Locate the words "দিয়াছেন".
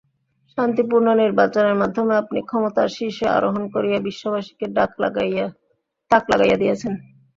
6.61-6.93